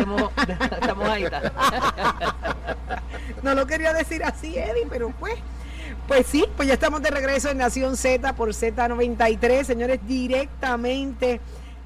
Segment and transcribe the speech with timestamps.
[0.80, 1.24] estamos, ahí.
[3.42, 5.34] no lo quería decir así, Eddie, pero pues.
[6.06, 11.40] Pues sí, pues ya estamos de regreso en Nación Z por Z93, señores, directamente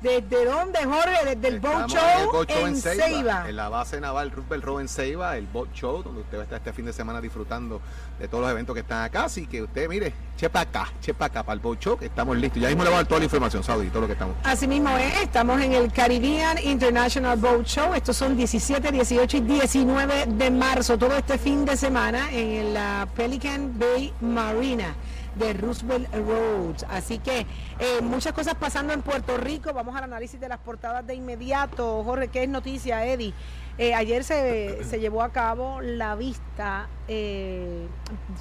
[0.04, 1.34] ¿Desde dónde, Jorge?
[1.34, 5.46] Desde el Boat Show, en, Ceiba, En la base naval Roosevelt Row en Ceiba, el
[5.46, 7.80] Boat Show, donde usted va a estar este fin de semana disfrutando
[8.18, 9.24] de todos los eventos que están acá.
[9.24, 12.60] Así que usted, mire, chepa acá, chepa acá para el Boat Show, que estamos listos.
[12.60, 14.36] Ya mismo le voy a dar toda la información, Saudi, todo lo que estamos.
[14.44, 17.94] Así mismo es, estamos en el Caribbean International Boat Show.
[17.94, 23.08] Estos son 17, 18 y 19 de marzo, todo este fin de semana en la
[23.16, 24.94] Pelican Bay Marina
[25.34, 26.84] de Roosevelt Roads.
[26.88, 27.40] Así que
[27.78, 29.72] eh, muchas cosas pasando en Puerto Rico.
[29.72, 32.02] Vamos al análisis de las portadas de inmediato.
[32.04, 33.32] Jorge, ¿qué es noticia, Eddie?
[33.78, 37.86] Eh, ayer se, se, llevó a cabo la vista eh,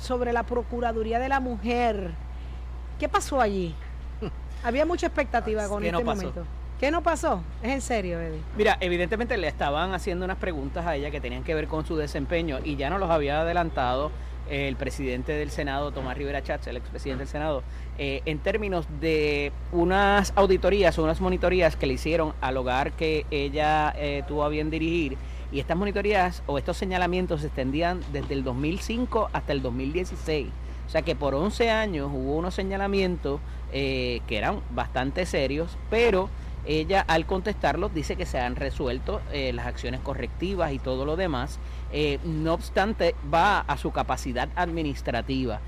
[0.01, 2.11] sobre la Procuraduría de la Mujer.
[2.99, 3.75] ¿Qué pasó allí?
[4.63, 6.45] Había mucha expectativa con este momento.
[6.79, 7.41] ¿Qué no pasó?
[7.61, 8.41] Es en serio, Eddie.
[8.57, 11.95] Mira, evidentemente le estaban haciendo unas preguntas a ella que tenían que ver con su
[11.95, 14.11] desempeño y ya no los había adelantado
[14.49, 17.63] el presidente del Senado, Tomás Rivera Chávez, el expresidente del Senado,
[17.97, 23.25] eh, en términos de unas auditorías o unas monitorías que le hicieron al hogar que
[23.31, 25.17] ella eh, tuvo a bien dirigir.
[25.51, 30.47] Y estas monitorías o estos señalamientos se extendían desde el 2005 hasta el 2016.
[30.85, 33.39] O sea que por 11 años hubo unos señalamientos
[33.71, 36.29] eh, que eran bastante serios, pero
[36.65, 41.59] ella al contestarlos dice que se han resuelto las acciones correctivas y todo lo demás
[41.93, 45.61] eh, no obstante, va a su capacidad administrativa.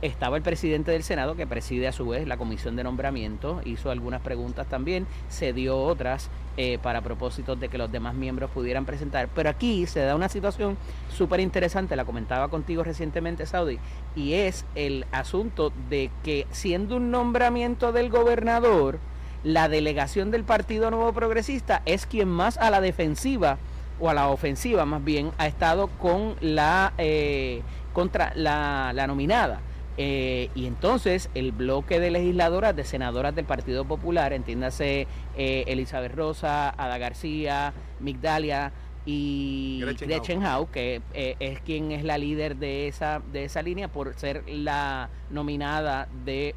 [0.00, 3.90] Estaba el presidente del Senado, que preside a su vez la comisión de nombramiento, hizo
[3.90, 8.84] algunas preguntas también, se dio otras eh, para propósitos de que los demás miembros pudieran
[8.84, 9.28] presentar.
[9.34, 10.76] Pero aquí se da una situación
[11.08, 13.80] súper interesante, la comentaba contigo recientemente, Saudi,
[14.14, 19.00] y es el asunto de que siendo un nombramiento del gobernador,
[19.44, 23.58] la delegación del Partido Nuevo Progresista es quien más a la defensiva
[24.00, 29.60] o a la ofensiva más bien, ha estado con la eh, contra la, nominada.
[29.98, 36.14] Eh, y entonces el bloque de legisladoras, de senadoras del Partido Popular, entiéndase eh, Elizabeth
[36.14, 38.72] Rosa, Ada García, Migdalia
[39.04, 40.42] y Gretchen,
[40.72, 46.08] que es quien es la líder de esa, de esa línea por ser la nominada
[46.24, 46.54] de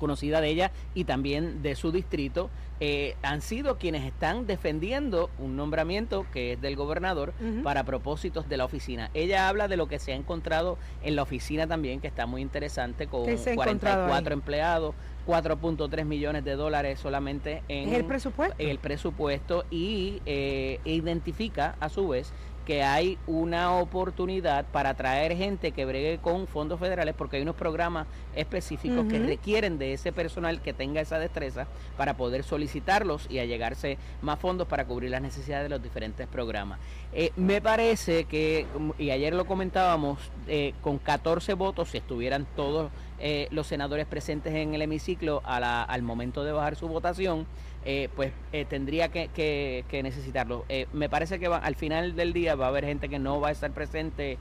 [0.00, 2.50] conocida de ella y también de su distrito,
[2.82, 8.56] eh, han sido quienes están defendiendo un nombramiento que es del gobernador para propósitos de
[8.56, 9.10] la oficina.
[9.12, 12.40] Ella habla de lo que se ha encontrado en la oficina también, que está muy
[12.40, 14.94] interesante, con 44 empleados,
[15.26, 22.08] 4.3 millones de dólares solamente en el presupuesto, el presupuesto y eh, identifica a su
[22.08, 22.32] vez
[22.70, 27.56] que hay una oportunidad para traer gente que bregue con fondos federales porque hay unos
[27.56, 31.66] programas específicos que requieren de ese personal que tenga esa destreza
[31.96, 36.78] para poder solicitarlos y allegarse más fondos para cubrir las necesidades de los diferentes programas.
[37.12, 38.66] Eh, me parece que,
[39.00, 44.54] y ayer lo comentábamos, eh, con 14 votos, si estuvieran todos eh, los senadores presentes
[44.54, 47.46] en el hemiciclo al momento de bajar su votación,
[47.84, 50.64] eh, pues eh, tendría que, necesitarlo.
[50.68, 53.48] Eh, me parece que al final del día va a haber gente que no va
[53.48, 54.38] a estar presente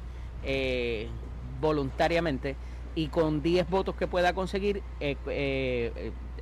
[1.61, 2.55] voluntariamente
[2.95, 4.81] y con 10 votos que pueda conseguir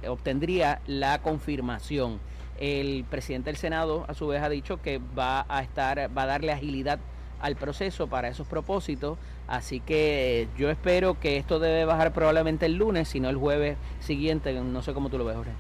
[0.08, 2.20] obtendría la confirmación.
[2.60, 6.26] El presidente del Senado a su vez ha dicho que va a estar, va a
[6.26, 7.00] darle agilidad
[7.40, 9.20] al proceso para esos propósitos.
[9.48, 13.78] Así que yo espero que esto debe bajar probablemente el lunes, si no el jueves
[14.00, 14.54] siguiente.
[14.54, 15.54] No sé cómo tú lo ves, Jorge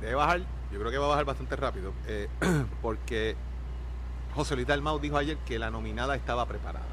[0.00, 0.40] debe bajar,
[0.72, 2.28] yo creo que va a bajar bastante rápido, eh,
[2.82, 3.36] porque
[4.34, 6.86] José Luis Dalmau dijo ayer que la nominada estaba preparada.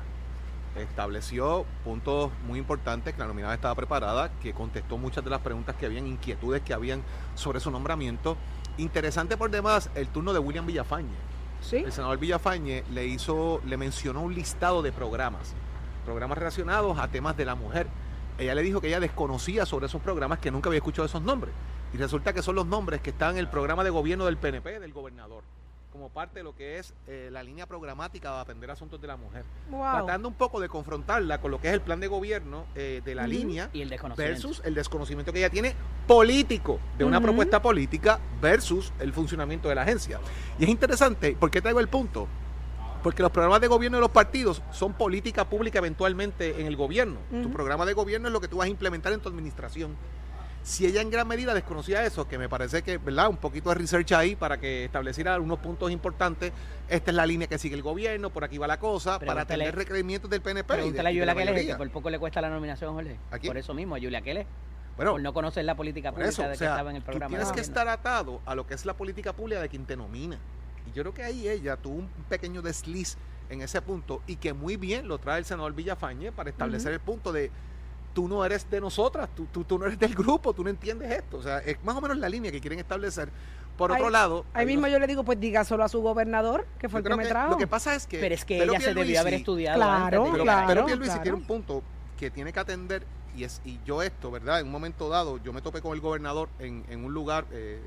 [0.76, 5.76] Estableció puntos muy importantes, que la nominada estaba preparada, que contestó muchas de las preguntas
[5.76, 7.02] que habían, inquietudes que habían
[7.34, 8.38] sobre su nombramiento.
[8.78, 11.16] Interesante por demás el turno de William Villafañe.
[11.62, 11.78] ¿Sí?
[11.78, 15.56] El senador Villafañe le hizo, le mencionó un listado de programas,
[16.08, 17.86] programas relacionados a temas de la mujer.
[18.38, 21.54] Ella le dijo que ella desconocía sobre esos programas, que nunca había escuchado esos nombres.
[21.94, 24.80] Y resulta que son los nombres que están en el programa de gobierno del PNP,
[24.80, 25.44] del gobernador,
[25.92, 29.18] como parte de lo que es eh, la línea programática de atender asuntos de la
[29.18, 29.44] mujer.
[29.70, 33.14] Tratando un poco de confrontarla con lo que es el plan de gobierno eh, de
[33.14, 35.76] la línea y el versus el desconocimiento que ella tiene
[36.08, 40.22] político, de una propuesta política versus el funcionamiento de la agencia.
[40.58, 42.30] Y es interesante, ¿por qué traigo el punto?
[43.04, 47.20] Porque los programas de gobierno de los partidos son política pública eventualmente en el gobierno.
[47.30, 49.96] Tu programa de gobierno es lo que tú vas a implementar en tu administración.
[50.64, 53.30] Si ella en gran medida desconocía eso, que me parece que, ¿verdad?
[53.30, 56.52] Un poquito de research ahí para que estableciera algunos puntos importantes.
[56.90, 59.74] Esta es la línea que sigue el gobierno, por aquí va la cosa, para tener
[59.74, 60.74] requerimientos del PNP.
[60.74, 63.18] Pregúntale a Julia que por poco le cuesta la nominación, Jorge.
[63.46, 64.46] Por eso mismo, a Julia Keller.
[64.98, 67.30] Bueno, por no conocer la política pública de que estaba en el programa.
[67.30, 70.38] tienes que estar atado a lo que es la política pública de quien te nomina.
[70.88, 73.18] Y yo creo que ahí ella tuvo un pequeño desliz
[73.50, 77.00] en ese punto y que muy bien lo trae el senador Villafañe para establecer el
[77.00, 77.52] punto de
[78.14, 81.12] tú no eres de nosotras, tú, tú, tú, no eres del grupo, tú no entiendes
[81.12, 81.38] esto.
[81.38, 83.30] O sea, es más o menos la línea que quieren establecer.
[83.78, 84.44] Por otro lado...
[84.56, 87.16] Ahí mismo yo le digo, pues diga solo a su gobernador, que fue el que
[87.16, 87.52] me trajo.
[87.52, 88.18] Lo que pasa es que...
[88.18, 91.46] Pero es que ella se debió haber estudiado claro, Pero, claro, pero Pierluisi tiene un
[91.46, 91.84] punto
[92.18, 93.06] que tiene que atender
[93.36, 94.60] y, es, y yo esto, ¿verdad?
[94.62, 97.80] En un momento dado, yo me topé con el gobernador en, en un lugar eh,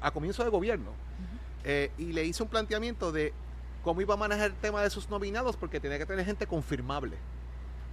[0.00, 0.92] a, comienzo de gobierno
[1.64, 3.32] eh, y le hice un planteamiento de
[3.82, 7.16] cómo iba a manejar el tema de sus nominados porque tenía que tener gente confirmable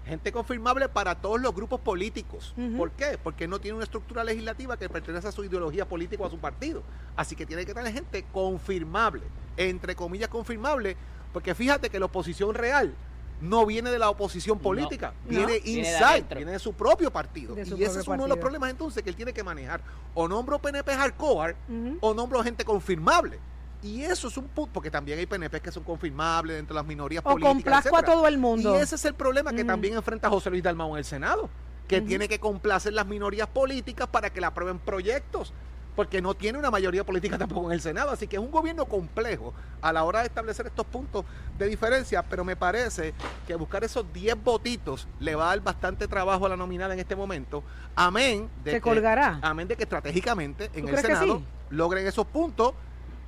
[0.08, 2.56] gente confirmable para todos los grupos políticos.
[2.78, 3.20] ¿Por qué?
[3.22, 6.40] Porque no tiene una estructura legislativa que pertenece a su ideología política o a su
[6.40, 6.82] partido.
[7.16, 9.24] Así que tiene que tener gente confirmable,
[9.58, 10.96] entre comillas confirmable,
[11.34, 12.96] porque fíjate que la oposición real
[13.42, 17.56] no viene de la oposición política, viene inside, viene de, su propio partido.
[17.56, 19.82] y ese es uno de los problemas entonces que él tiene que manejar.
[20.16, 21.56] O nombro PNP hardcore
[22.00, 23.40] o nombro gente confirmable.
[23.84, 26.88] Y eso es un punto, porque también hay PNP que son confirmables dentro de las
[26.88, 27.54] minorías o políticas.
[27.54, 28.76] complazco a todo el mundo.
[28.76, 31.50] Y ese es el problema que también enfrenta José Luis Dalmau en el Senado,
[31.88, 35.54] que tiene que complacer las minorías políticas para que le aprueben proyectos,
[35.96, 38.12] porque no tiene una mayoría política tampoco en el Senado.
[38.12, 41.24] Así que es un gobierno complejo a la hora de establecer estos puntos
[41.58, 43.14] de diferencia, pero me parece
[43.46, 47.00] que buscar esos 10 votitos le va a dar bastante trabajo a la nominada en
[47.00, 47.64] este momento.
[47.96, 49.40] Amén de Se colgará.
[49.44, 52.74] Amén de que estratégicamente en el Senado logren esos puntos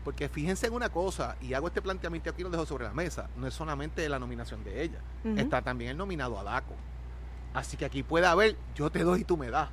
[0.03, 3.29] porque fíjense en una cosa, y hago este planteamiento aquí lo dejo sobre la mesa,
[3.35, 4.99] no es solamente la nominación de ella,
[5.37, 6.73] está también el nominado a DACO.
[7.53, 9.69] Así que aquí puede haber, yo te doy y tú me das.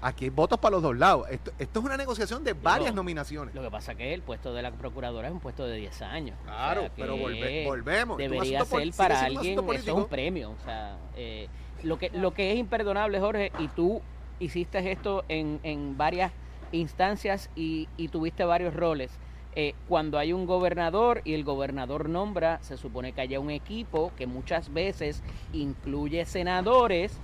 [0.00, 1.28] Aquí hay votos para los dos lados.
[1.30, 3.54] Esto, es una negociación de varias nominaciones.
[3.54, 6.38] Lo que pasa que el puesto de la procuradora es un puesto de 10 años.
[6.44, 8.18] Claro, pero volvemos.
[8.18, 10.50] Debería ser para alguien, eso es un premio.
[10.50, 11.48] O sea, eh,
[11.84, 14.02] lo, que, lo que es imperdonable, Jorge, y tú
[14.40, 16.32] hiciste esto en, en varias
[16.72, 19.10] instancias y, tuviste varios roles.
[19.56, 24.12] Eh, cuando hay un gobernador y el gobernador nombra, se supone que haya un equipo
[24.16, 25.22] que muchas veces
[25.52, 27.18] incluye senadores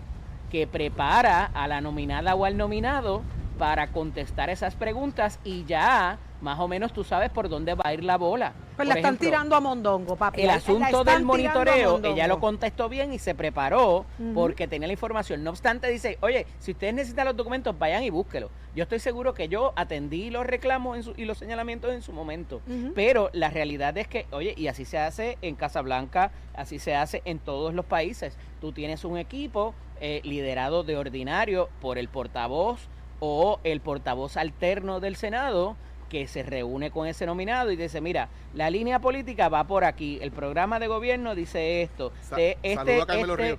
[0.50, 3.22] que prepara a la nominada o al nominado
[3.58, 7.94] para contestar esas preguntas y ya más o menos tú sabes por dónde va a
[7.94, 8.52] ir la bola.
[8.76, 10.42] Pues la están tirando a Mondongo, papi.
[10.42, 14.04] El asunto del monitoreo, ella lo contestó bien y se preparó
[14.34, 15.42] porque tenía la información.
[15.42, 18.50] No obstante, dice, oye, si ustedes necesitan los documentos, vayan y búsquelos.
[18.74, 22.60] Yo estoy seguro que yo atendí los reclamos y los señalamientos en su momento.
[22.94, 27.22] Pero la realidad es que, oye, y así se hace en Casablanca, así se hace
[27.24, 28.36] en todos los países.
[28.60, 32.88] Tú tienes un equipo eh, liderado de ordinario por el portavoz
[33.18, 35.76] o el portavoz alterno del Senado
[36.08, 40.18] que se reúne con ese nominado y dice, mira, la línea política va por aquí,
[40.22, 43.58] el programa de gobierno dice esto, este, este,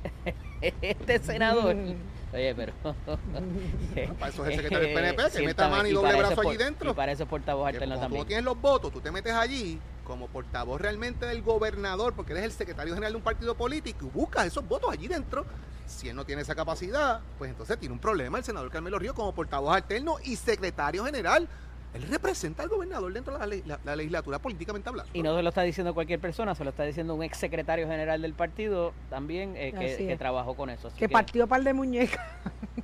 [0.81, 1.75] este, senador...
[2.33, 2.73] Oye, pero.
[4.19, 6.91] para eso es el secretario del PNP, que meta mano y doble brazo allí dentro.
[6.91, 8.23] Y para eso portavoz alterno también.
[8.23, 12.45] Tú tienes los votos, tú te metes allí como portavoz realmente del gobernador, porque eres
[12.45, 15.45] el secretario general de un partido político y buscas esos votos allí dentro.
[15.85, 19.13] Si él no tiene esa capacidad, pues entonces tiene un problema el senador Carmelo Río
[19.13, 21.47] como portavoz alterno y secretario general
[21.93, 25.11] él representa al gobernador dentro de la, legislatura políticamente hablando.
[25.13, 27.87] Y no se lo está diciendo cualquier persona, se lo está diciendo un ex secretario
[27.87, 30.91] general del partido también eh, que, trabajó con eso.
[30.97, 32.25] que, partió par de muñecas.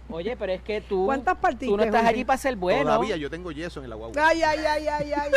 [0.09, 2.83] Oye, pero es que tú, ¿Cuántas tú no estás allí para ser bueno.
[2.83, 4.11] Todavía yo tengo yeso en el agua.
[4.15, 5.31] Ay, ay, ay, ay, ay,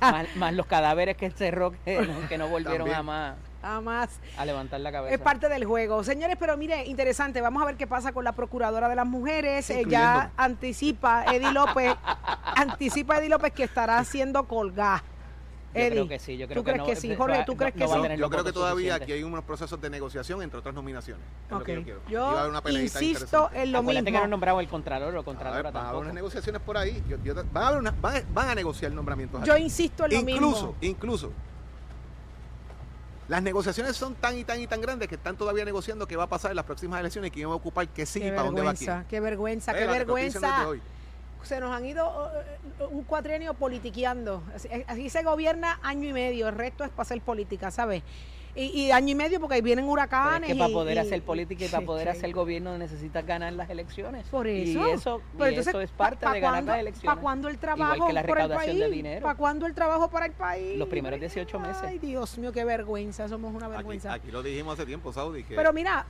[0.00, 0.26] ay.
[0.36, 3.36] más, los cadáveres que encerró que, que no volvieron jamás
[3.80, 5.14] más a levantar la cabeza.
[5.14, 6.04] Es parte del juego.
[6.04, 9.72] Señores, pero mire, interesante, vamos a ver qué pasa con la Procuradora de las Mujeres.
[9.88, 11.94] ya anticipa Eddie López,
[12.56, 15.02] anticipa Eddie López que estará siendo colgada.
[15.76, 17.44] Yo creo que sí, yo creo ¿Tú crees que sí, Jorge?
[17.44, 17.94] ¿Tú crees que sí?
[18.16, 21.22] Yo creo que todavía aquí hay unos procesos de negociación entre otras nominaciones.
[21.50, 21.84] Okay.
[21.84, 24.18] yo, yo insisto en lo Acuérdate mismo.
[24.18, 27.02] que no nombrado el Contralor o Contralora Van a haber unas negociaciones por ahí.
[27.52, 29.42] van, a haber van, a negociar nombramientos.
[29.44, 30.46] Yo insisto en lo mismo.
[30.46, 31.32] Incluso, incluso
[33.28, 36.24] las negociaciones son tan y tan y tan grandes que están todavía negociando qué va
[36.24, 38.62] a pasar en las próximas elecciones quién va a ocupar qué sí y para dónde
[38.62, 38.86] va aquí.
[39.08, 40.68] Qué vergüenza, qué vergüenza.
[41.42, 42.32] Se nos han ido
[42.80, 44.42] uh, un cuatrienio politiqueando.
[44.88, 48.02] Así, se gobierna año y medio, el resto es para hacer política, ¿sabes?
[48.56, 50.48] Y, año y medio porque ahí vienen huracanes.
[50.48, 54.26] es que para poder hacer política y para poder hacer gobierno necesitas ganar las elecciones.
[54.28, 54.88] Por eso.
[54.88, 57.06] Y eso, eso es parte de ganar las elecciones.
[57.06, 59.22] ¿Para cuándo el trabajo la por el país?
[59.22, 60.78] ¿Para cuándo el trabajo para el país?
[60.78, 61.82] Los primeros 18 meses.
[61.82, 63.28] Ay, Dios mío, qué vergüenza.
[63.28, 64.12] Somos una vergüenza.
[64.12, 65.44] Aquí, lo dijimos hace tiempo, Saudi.
[65.44, 66.06] Que Pero mira,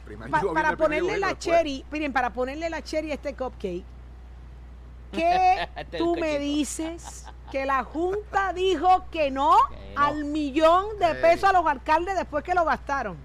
[0.54, 3.84] para ponerle la cherry, miren, para ponerle la cherry a este cupcake,
[5.12, 7.26] ¿qué tú me dices?
[7.50, 9.56] que la Junta dijo que no,
[9.94, 13.16] al millón de pesos a los alcaldes después que lo gastaron.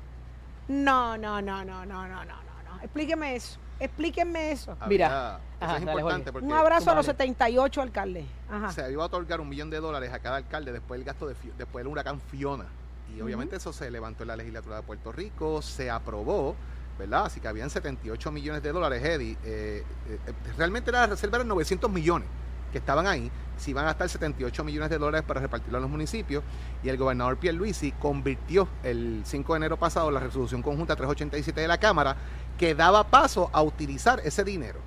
[0.68, 2.82] No, no, no, no, no, no, no, no.
[2.82, 3.60] Explíqueme eso.
[3.80, 4.78] Explíquenme eso.
[4.88, 8.26] Mira, eso es importante un abrazo a los 78 alcaldes.
[8.70, 11.36] Se iba a otorgar un millón de dólares a cada alcalde después del gasto de
[11.58, 12.68] después del huracán Fiona.
[13.16, 16.56] Y obviamente eso se levantó en la legislatura de Puerto Rico, se aprobó,
[17.02, 17.26] ¿verdad?
[17.26, 19.36] Así que habían 78 millones de dólares, Eddie.
[19.44, 22.28] Eh, eh, realmente la reserva eran 900 millones
[22.72, 25.90] que estaban ahí, si van a estar 78 millones de dólares para repartirlo a los
[25.90, 26.44] municipios
[26.84, 31.68] y el gobernador Pierluisi convirtió el 5 de enero pasado la resolución conjunta 387 de
[31.68, 32.16] la Cámara
[32.58, 34.80] que daba paso a utilizar ese dinero.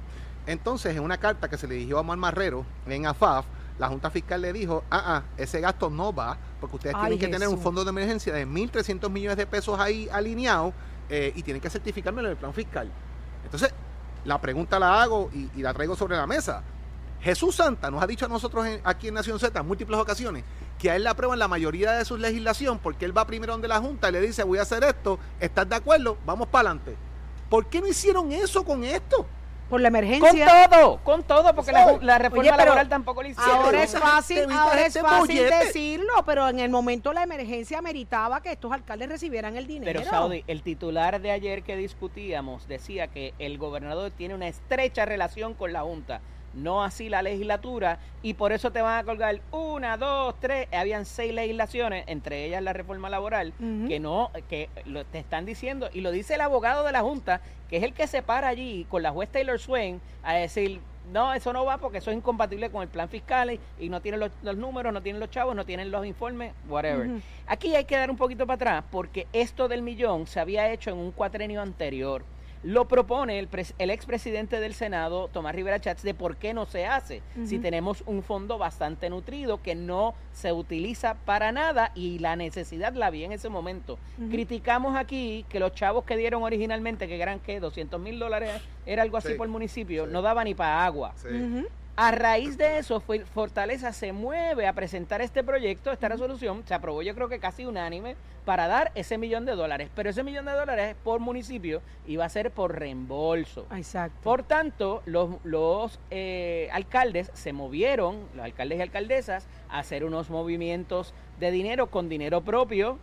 [0.46, 3.44] Entonces, en una carta que se le dirigió a Juan Marrero en AFAF,
[3.78, 7.28] la Junta Fiscal le dijo, ah, ah, ese gasto no va, porque ustedes tienen que
[7.28, 10.72] tener un fondo de emergencia de 1.300 millones de pesos ahí alineado
[11.08, 12.90] eh, y tienen que certificármelo en el plan fiscal.
[13.44, 13.72] Entonces,
[14.24, 16.62] la pregunta la hago y, la traigo sobre la mesa.
[17.20, 20.44] Jesús Santa nos ha dicho a nosotros aquí en Nación Z en múltiples ocasiones
[20.78, 23.68] que a él le aprueban la mayoría de su legislación porque él va primero donde
[23.68, 26.18] la Junta y le dice voy a hacer esto, ¿estás de acuerdo?
[26.26, 26.96] Vamos para adelante.
[27.48, 29.26] ¿Por qué no hicieron eso con esto?
[29.68, 30.30] Por la emergencia.
[30.30, 33.56] Con todo, con todo, porque la, reforma laboral tampoco lo hicieron.
[33.56, 38.52] Ahora es fácil, ahora es fácil decirlo, pero en el momento la emergencia meritaba que
[38.52, 39.98] estos alcaldes recibieran el dinero.
[40.00, 45.04] Pero Saudi, el titular de ayer que discutíamos decía que el gobernador tiene una estrecha
[45.06, 46.20] relación con la Junta
[46.56, 51.04] no así la legislatura, y por eso te van a colgar una, dos, tres, habían
[51.04, 53.52] seis legislaciones, entre ellas la reforma laboral,
[53.88, 57.40] que no, que lo, te están diciendo, y lo dice el abogado de la Junta,
[57.68, 60.80] que es el que se para allí con la juez Taylor Swain a decir,
[61.12, 64.20] no, eso no va porque eso es incompatible con el plan fiscal y, no tienen
[64.20, 67.10] los, números, no tienen los chavos, no tienen los informes, whatever.
[67.46, 70.90] Aquí hay que dar un poquito para atrás porque esto del millón se había hecho
[70.90, 72.24] en un cuatrenio anterior.
[72.64, 76.86] Lo propone el, el expresidente del Senado, Tomás Rivera Chats, de por qué no se
[76.86, 77.20] hace.
[77.44, 82.94] Si tenemos un fondo bastante nutrido que no se utiliza para nada y la necesidad
[82.94, 83.98] la vi en ese momento.
[84.30, 88.50] Criticamos aquí que los chavos que dieron originalmente, que eran que 200 mil dólares,
[88.86, 91.12] era algo así por municipio, no daba ni para agua.
[91.96, 97.02] A raíz de eso, Fortaleza se mueve a presentar este proyecto, esta resolución, se aprobó
[97.02, 99.90] yo creo que casi unánime, para dar ese millón de dólares.
[99.94, 103.66] Pero ese millón de dólares por municipio iba a ser por reembolso.
[103.70, 104.18] Exacto.
[104.24, 110.30] Por tanto, los, los eh, alcaldes se movieron, los alcaldes y alcaldesas, a hacer unos
[110.30, 112.98] movimientos de dinero con dinero propio,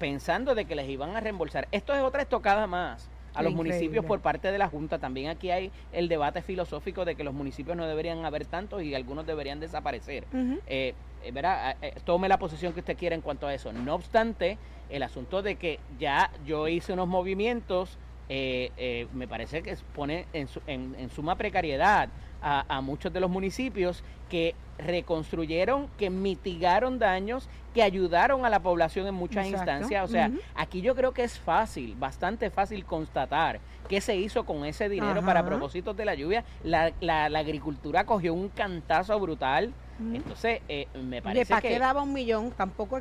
[0.00, 1.68] pensando de que les iban a reembolsar.
[1.70, 4.98] Esto es otra estocada más a los municipios por parte de la Junta.
[4.98, 8.94] También aquí hay el debate filosófico de que los municipios no deberían haber tantos y
[8.94, 10.24] algunos deberían desaparecer.
[10.66, 13.72] Eh, eh, verá, eh, tome la posición que usted quiera en cuanto a eso.
[13.72, 14.58] No obstante,
[14.88, 21.10] el asunto de que ya yo hice unos movimientos, me parece que pone en, en
[21.10, 22.08] suma precariedad
[22.42, 29.06] a, muchos de los municipios que reconstruyeron, que mitigaron daños, que ayudaron a la población
[29.06, 30.04] en muchas instancias.
[30.04, 34.64] O sea, aquí yo creo que es fácil, bastante fácil constatar qué se hizo con
[34.64, 36.44] ese dinero para propósitos de la lluvia.
[36.64, 39.72] La, la, agricultura cogió un cantazo brutal.
[39.98, 42.52] Entonces, eh, me parece ¿De para qué daba un millón?
[42.52, 43.00] Tampoco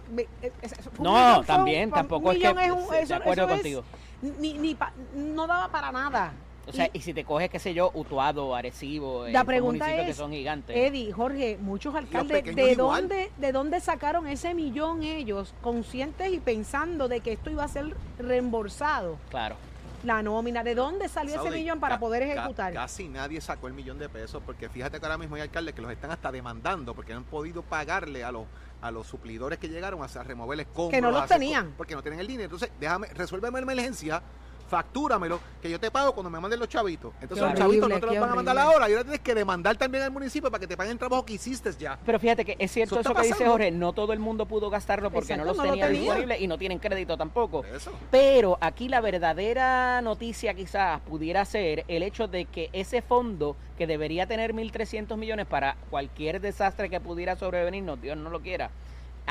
[1.00, 2.54] No, también, tampoco es que...
[2.54, 3.84] de acuerdo contigo.
[4.22, 4.76] ni, ni
[5.16, 6.34] no daba para nada.
[6.70, 10.14] O sea, y, si te coges, qué sé yo, Utuado, Arecibo, la pregunta es, que
[10.14, 10.76] son gigantes.
[10.78, 17.08] Eddie, Jorge, muchos alcaldes, ¿de dónde, ¿de dónde sacaron ese millón ellos, conscientes y pensando
[17.08, 19.18] de que esto iba a ser reembolsado?
[19.30, 19.56] Claro.
[20.04, 22.72] La nómina, ¿de dónde salió ese millón para poder ejecutar?
[22.72, 25.82] casi nadie sacó el millón de pesos, porque fíjate que ahora mismo hay alcaldes que
[25.82, 28.46] los están hasta demandando, porque no han podido pagarle a los
[28.82, 30.92] a los suplidores que llegaron a remover el escombro.
[30.92, 31.74] Que no los tenían.
[31.76, 32.46] Porque no tienen el dinero.
[32.46, 34.22] Entonces, déjame, resuélveme la emergencia
[34.70, 37.14] factúramelo, que yo te pago cuando me manden los chavitos.
[37.22, 39.76] Entonces los chavitos no te los van a mandar ahora, y ahora tienes que demandar
[39.76, 41.98] también al municipio para que te paguen el trabajo que hiciste ya.
[42.06, 45.12] Pero fíjate que es cierto eso, que dice Jorge, no todo el mundo pudo gastarlo
[45.12, 47.64] porque no los tenía, disponibles y no tienen crédito tampoco.
[48.12, 53.88] Pero aquí la verdadera noticia quizás pudiera ser el hecho de que ese fondo que
[53.88, 58.70] debería tener 1.300 millones para cualquier desastre que pudiera sobrevenir, no Dios no lo quiera,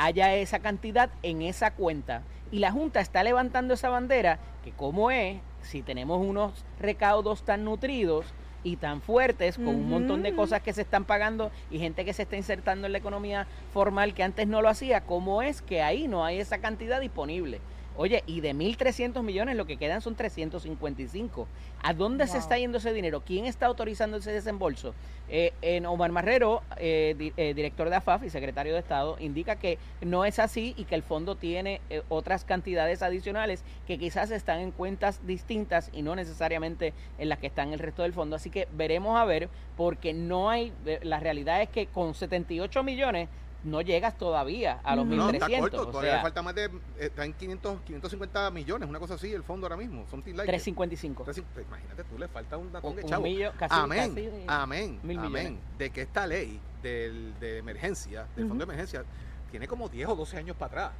[0.03, 2.23] haya esa cantidad en esa cuenta.
[2.51, 7.63] Y la Junta está levantando esa bandera que como es, si tenemos unos recaudos tan
[7.63, 8.25] nutridos
[8.63, 12.13] y tan fuertes, con un montón de cosas que se están pagando y gente que
[12.13, 15.81] se está insertando en la economía formal que antes no lo hacía, ¿cómo es que
[15.81, 17.61] ahí no hay esa cantidad disponible?
[18.01, 21.49] Oye, y de 1.300 millones lo que quedan son 355.
[21.83, 23.23] ¿A dónde se está yendo ese dinero?
[23.25, 24.93] ¿Quién está autorizando ese desembolso?
[25.27, 29.79] Eh, en Omar Marrero, eh, eh, director de AFAF y secretario de Estado, indica que
[29.99, 34.71] no es así y que el fondo tiene otras cantidades adicionales que quizás están en
[34.71, 38.37] cuentas distintas y no necesariamente en las que están el resto del fondo.
[38.37, 43.27] Así que veremos a ver, porque no hay, la realidad es que con 78 millones
[43.63, 45.17] no llegas todavía a los No, 1.300.
[45.31, 48.51] No, está corto, o todavía sea, le falta más de, eh, está en 500, 550
[48.51, 50.35] millones, una cosa así, el fondo ahora mismo, it.
[50.35, 51.23] 355.
[51.25, 53.23] Tres- pues, imagínate, tú le falta un datón de un chavo.
[53.25, 55.77] millo- casi- amén, casi amén, mil amén, millones.
[55.77, 59.03] de que esta ley del, de emergencia, del fondo de emergencia,
[59.51, 60.91] tiene como 10 o 12 años para atrás.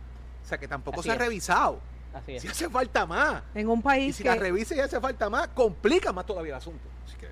[0.43, 1.79] O sea que tampoco Así se ha revisado.
[2.13, 2.41] Así es.
[2.41, 3.43] Si hace falta más.
[3.53, 4.29] En un Y país si que...
[4.29, 6.87] la revisa y hace falta más, complica más todavía el asunto.
[7.05, 7.27] Así que,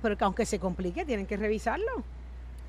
[0.00, 2.02] Pero que aunque se complique, tienen que revisarlo.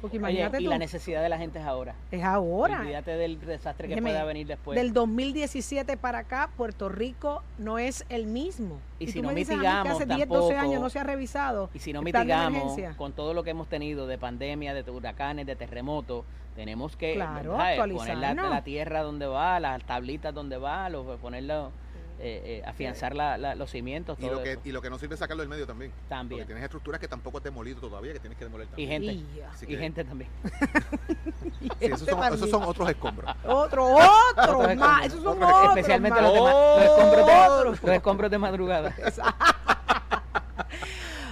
[0.02, 1.96] Porque Oye, imagínate y tú, la necesidad de la gente es ahora.
[2.12, 2.82] es ahora.
[2.82, 4.76] Olvídate del desastre que pueda venir después.
[4.78, 8.80] Del 2017 para acá, Puerto Rico no es el mismo.
[9.00, 10.82] Y si tú no me dices a mí que mitigamos hace 10, 12 tampoco- años
[10.82, 11.70] no se ha revisado.
[11.74, 15.56] Y si no mitigamos con todo lo que hemos tenido de pandemia, de huracanes, de
[15.56, 16.26] terremotos,
[16.56, 17.94] tenemos que Claro, ¿sabes?
[17.94, 21.72] poner la, la tierra donde va, las tablitas donde va, los, ponerlo,
[22.20, 24.62] eh, eh, afianzar la- la- los cimientos, y, lo que, eso.
[24.66, 25.92] y lo que no sirve es sacarlo del medio también.
[25.92, 26.46] Porque también.
[26.48, 28.90] tienes estructuras que tampoco has demolido todavía, que tienes que demoler Y también.
[28.90, 29.14] gente.
[29.14, 29.42] Y.
[29.42, 30.30] Así Y que- gente también.
[31.60, 33.36] sí, esos, son, esos son otros escombros.
[33.46, 35.06] Otro, otro, Otros más.
[35.06, 36.34] Esos son Otros- otros Especialmente más.
[36.34, 37.82] los, de los escombros de, Otros.
[37.84, 38.96] los escombros de madrugada.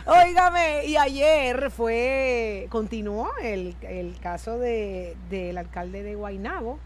[0.08, 6.78] Óigame, y ayer fue, continuó el, el caso de, del alcalde de Guainabo.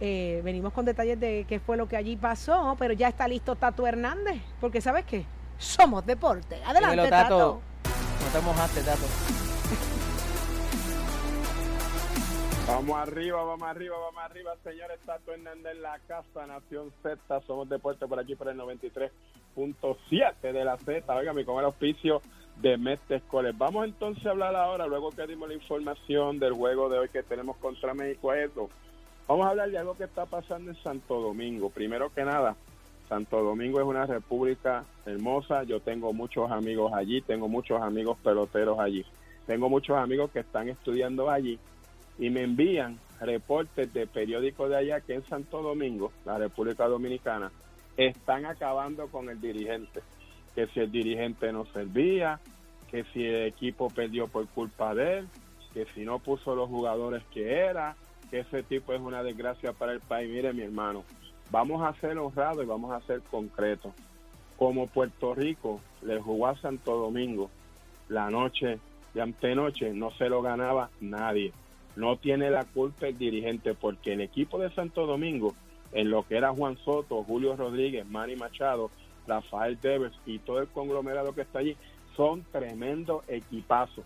[0.00, 3.56] Eh, venimos con detalles de qué fue lo que allí pasó, pero ya está listo
[3.56, 5.24] Tato Hernández, porque ¿sabes qué?
[5.58, 6.56] Somos deporte.
[6.64, 7.38] Adelante, Dímelo, Tato.
[7.38, 7.60] Tato.
[8.24, 9.06] No te mojaste, Tato.
[12.66, 14.98] Vamos arriba, vamos arriba, vamos arriba, señores.
[15.06, 17.40] Tato Hernández en la casa, Nación Z.
[17.46, 21.14] Somos deporte por aquí por el 93.7 de la Z.
[21.14, 22.20] Óigame, con el auspicio
[22.56, 23.54] de Mestes College.
[23.56, 27.22] Vamos entonces a hablar ahora, luego que dimos la información del juego de hoy que
[27.22, 28.32] tenemos contra México.
[28.34, 28.68] Eso.
[29.28, 31.70] Vamos a hablar de algo que está pasando en Santo Domingo.
[31.70, 32.54] Primero que nada,
[33.08, 35.64] Santo Domingo es una república hermosa.
[35.64, 39.04] Yo tengo muchos amigos allí, tengo muchos amigos peloteros allí.
[39.46, 41.58] Tengo muchos amigos que están estudiando allí
[42.18, 47.50] y me envían reportes de periódicos de allá que en Santo Domingo, la República Dominicana,
[47.96, 50.02] están acabando con el dirigente.
[50.54, 52.38] Que si el dirigente no servía,
[52.90, 55.28] que si el equipo perdió por culpa de él,
[55.74, 57.96] que si no puso los jugadores que era,
[58.30, 60.30] que ese tipo es una desgracia para el país.
[60.30, 61.04] Mire, mi hermano,
[61.50, 63.92] vamos a ser honrados y vamos a ser concretos.
[64.56, 67.50] Como Puerto Rico le jugó a Santo Domingo
[68.08, 68.78] la noche
[69.14, 71.52] de antenoche, no se lo ganaba nadie.
[71.96, 75.54] No tiene la culpa el dirigente porque el equipo de Santo Domingo,
[75.92, 78.90] en lo que era Juan Soto, Julio Rodríguez, Manny Machado,
[79.26, 81.76] Rafael Devers y todo el conglomerado que está allí,
[82.16, 84.04] son tremendos equipazos.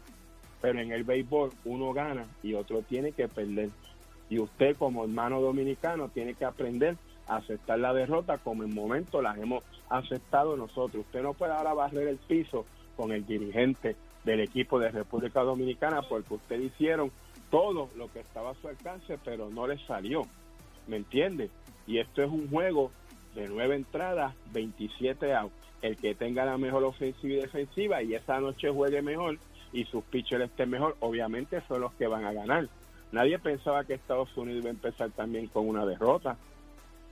[0.60, 3.70] Pero en el béisbol uno gana y otro tiene que perder.
[4.30, 9.20] Y usted como hermano dominicano tiene que aprender a aceptar la derrota como en momento
[9.20, 11.04] las hemos aceptado nosotros.
[11.06, 12.64] Usted no puede ahora barrer el piso
[12.96, 17.10] con el dirigente del equipo de República Dominicana porque ustedes hicieron
[17.50, 20.22] todo lo que estaba a su alcance, pero no les salió.
[20.86, 21.50] ¿Me entiende?
[21.86, 22.90] Y esto es un juego
[23.34, 25.54] de nueve entradas, 27 outs.
[25.82, 29.38] El que tenga la mejor ofensiva y defensiva y esa noche juegue mejor
[29.72, 32.68] y sus pitchers estén mejor, obviamente son los que van a ganar.
[33.12, 36.36] Nadie pensaba que Estados Unidos iba a empezar también con una derrota.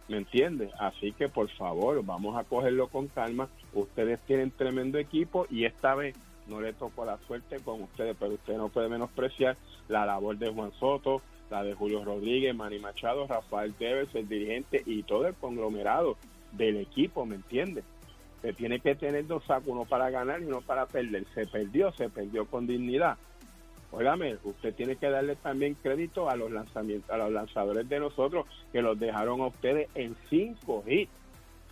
[0.08, 0.70] ¿Me entiende?
[0.78, 3.48] Así que por favor, vamos a cogerlo con calma.
[3.74, 8.34] Ustedes tienen tremendo equipo y esta vez no le tocó la suerte con ustedes, pero
[8.34, 9.56] usted no puede menospreciar
[9.88, 14.82] la labor de Juan Soto, la de Julio Rodríguez, Manny Machado, Rafael Tevez, el dirigente
[14.86, 16.16] y todo el conglomerado
[16.52, 17.82] del equipo, ¿me entiende?
[18.40, 21.26] Se tiene que tener dos sacos, uno para ganar y uno para perder.
[21.34, 23.18] Se perdió, se perdió con dignidad.
[23.90, 28.46] Óigame, usted tiene que darle también crédito a los lanzamientos, a los lanzadores de nosotros
[28.70, 31.10] que los dejaron a ustedes en cinco hits.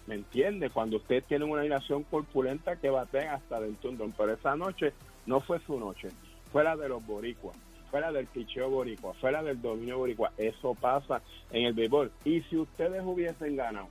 [0.07, 0.71] ¿Me entiende?
[0.71, 4.93] Cuando usted tiene una alineación corpulenta que batea hasta del tundón, pero esa noche
[5.27, 6.09] no fue su noche,
[6.53, 7.57] fue la de los boricuas,
[7.91, 10.33] fue la del picheo boricua, fue la del dominio boricua.
[10.39, 12.13] Eso pasa en el béisbol.
[12.25, 13.89] Y si ustedes hubiesen ganado,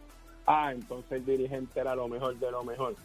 [0.48, 2.96] ah, entonces el dirigente era lo mejor de lo mejor.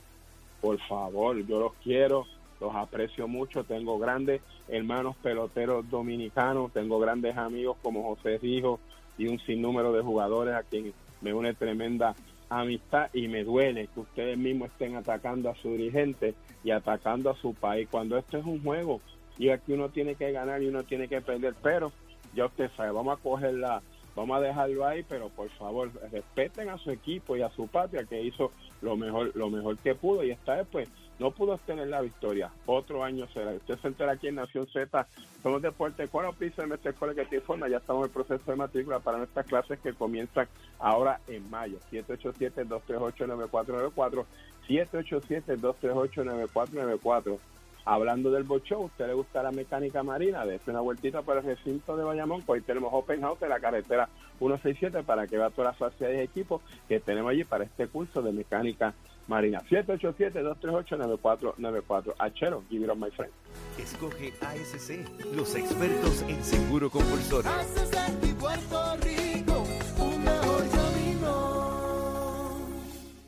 [0.61, 2.27] Por favor, yo los quiero,
[2.61, 8.81] los aprecio mucho, tengo grandes hermanos peloteros dominicanos, tengo grandes amigos como José Rijo
[9.19, 12.15] y un sinnúmero de jugadores a quien me une tremenda
[12.49, 17.37] amistad y me duele que ustedes mismos estén atacando a su dirigente y atacando a
[17.37, 19.01] su país cuando esto es un juego
[19.39, 21.93] y aquí uno tiene que ganar y uno tiene que perder, pero
[22.35, 23.83] ya usted sabe, vamos a cogerla,
[24.15, 28.05] vamos a dejarlo ahí, pero por favor respeten a su equipo y a su patria
[28.05, 30.89] que hizo lo mejor, lo mejor que pudo y esta vez pues
[31.21, 32.51] no pudo obtener la victoria.
[32.65, 33.53] Otro año será.
[33.53, 35.07] Usted se entera aquí en Nación Z.
[35.43, 37.27] Somos Deporte con auspicio de Mestre Escuela que.
[37.31, 37.37] Ya
[37.77, 41.77] estamos en el proceso de matrícula para nuestras clases que comienzan ahora en mayo.
[41.93, 44.25] 787-238-9494.
[44.67, 47.39] 787-238-9494.
[47.85, 50.47] Hablando del bocho, ¿usted le gusta la mecánica marina?
[50.47, 54.11] Dese una vueltita por el recinto de Bayamón, hoy tenemos Open House de la carretera
[54.39, 58.23] 167 para que vea todas las sociedades y equipos que tenemos allí para este curso
[58.23, 59.10] de mecánica marina.
[59.31, 62.15] 787-238-9494.
[62.19, 63.33] Achero, give it on my friend.
[63.79, 67.49] Escoge ASC, los expertos en seguro compulsorio.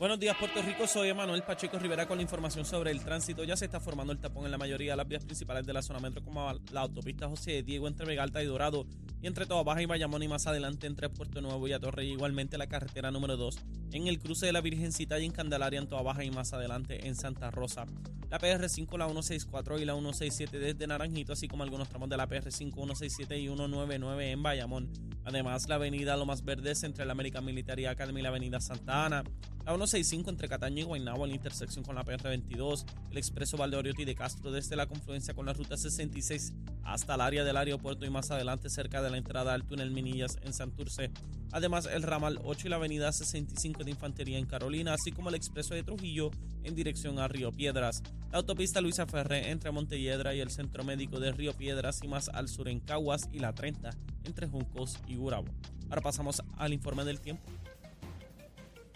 [0.03, 3.45] Buenos días Puerto Rico, soy Emanuel Pacheco Rivera con la información sobre el tránsito.
[3.45, 5.81] Ya se está formando el tapón en la mayoría de las vías principales de la
[5.81, 8.85] zona metro como la autopista José Diego entre Vegalta y Dorado
[9.23, 12.11] y entre Toda Baja y Bayamón y más adelante entre Puerto Nuevo y Atorrey.
[12.11, 13.57] Igualmente la carretera número 2
[13.93, 17.07] en el cruce de la Virgencita y en Candelaria en Toda Baja y más adelante
[17.07, 17.87] en Santa Rosa.
[18.33, 22.27] La PR5, la 164 y la 167 desde Naranjito, así como algunos tramos de la
[22.27, 24.91] PR5, 167 y 199 en Bayamón.
[25.27, 29.23] Además, la avenida Lomas Verdes entre la American Military Academy y la avenida Santa Ana.
[29.67, 32.87] La 165 entre Cataño y Guaynabo en la intersección con la PR22.
[33.11, 37.45] El expreso Valdeoriotti de Castro desde la confluencia con la ruta 66 hasta el área
[37.45, 41.13] del aeropuerto y más adelante cerca de la entrada al túnel Minillas en Santurce.
[41.53, 45.35] Además, el ramal 8 y la avenida 65 de Infantería en Carolina, así como el
[45.35, 46.31] expreso de Trujillo
[46.65, 48.03] en dirección a Río Piedras.
[48.31, 52.29] La autopista Luisa Ferré entre Montelledra y el Centro Médico de Río Piedras y más
[52.29, 53.91] al sur en Caguas y la 30
[54.25, 55.49] entre Juncos y Gurabo.
[55.89, 57.45] Ahora pasamos al informe del tiempo.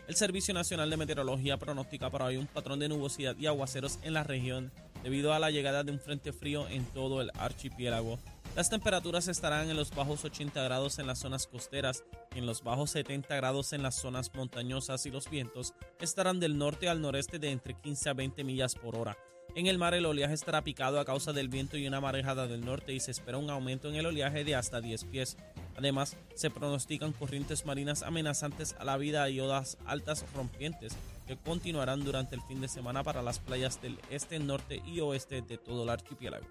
[0.09, 4.15] El Servicio Nacional de Meteorología pronostica para hoy un patrón de nubosidad y aguaceros en
[4.15, 4.71] la región
[5.03, 8.19] debido a la llegada de un frente frío en todo el archipiélago.
[8.57, 12.91] Las temperaturas estarán en los bajos 80 grados en las zonas costeras, en los bajos
[12.93, 17.51] 70 grados en las zonas montañosas y los vientos estarán del norte al noreste de
[17.51, 19.15] entre 15 a 20 millas por hora.
[19.55, 22.65] En el mar el oleaje estará picado a causa del viento y una marejada del
[22.65, 25.37] norte y se espera un aumento en el oleaje de hasta 10 pies.
[25.77, 32.05] Además, se pronostican corrientes marinas amenazantes a la vida y olas altas rompientes que continuarán
[32.05, 35.83] durante el fin de semana para las playas del este, norte y oeste de todo
[35.83, 36.47] el archipiélago.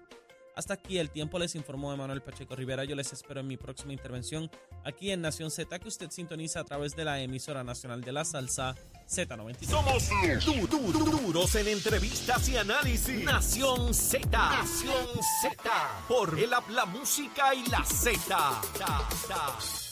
[0.56, 2.84] Hasta aquí el tiempo les informó Emanuel Pacheco Rivera.
[2.84, 4.50] Yo les espero en mi próxima intervención
[4.84, 8.24] aquí en Nación Z que usted sintoniza a través de la emisora nacional de la
[8.24, 8.74] salsa
[9.06, 9.66] Z93.
[9.66, 10.08] Somos
[10.40, 13.22] du duros en entrevistas y análisis.
[13.22, 14.30] Nación Z.
[14.30, 15.06] Nación
[15.42, 15.70] Z.
[16.08, 19.85] Por el la música y la Z.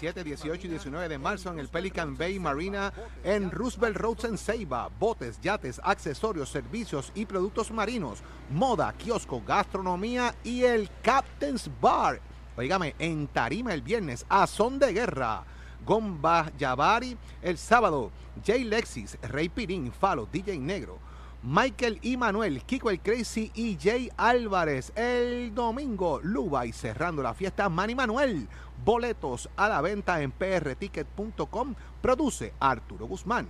[0.00, 2.92] 17, 18 y 19 de marzo en el Pelican Bay Marina
[3.24, 4.90] en Roosevelt Roads en Ceiba.
[5.00, 8.18] Botes, yates, accesorios, servicios y productos marinos,
[8.50, 12.20] moda, kiosco, gastronomía y el Captain's Bar.
[12.58, 15.44] Oígame, en Tarima el viernes, a son de guerra.
[15.86, 18.10] Gomba Yavari el sábado,
[18.44, 20.98] Jay Lexis, Rey Pirín, Falo, DJ Negro.
[21.42, 24.92] Michael y Manuel, Kiko el Crazy y Jay Álvarez.
[24.96, 28.48] El domingo, Luba y cerrando la fiesta, Manny Manuel.
[28.84, 31.74] Boletos a la venta en prticket.com.
[32.00, 33.48] Produce Arturo Guzmán.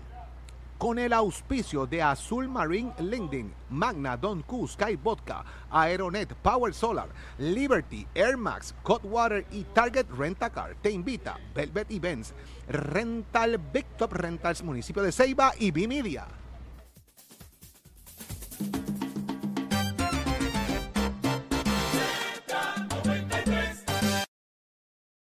[0.78, 7.08] Con el auspicio de Azul Marine Lending, Magna, Don Q, Sky Vodka, Aeronet, Power Solar,
[7.38, 10.76] Liberty, Air Max, Codwater y Target Rentacar.
[10.82, 12.34] Te invita Velvet Events,
[12.68, 16.26] Rental Big Top Rentals, municipio de Ceiba y Bimedia.